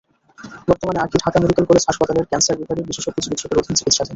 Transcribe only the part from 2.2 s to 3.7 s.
cancer বিভাগের বিশেষজ্ঞ চিকিৎসকের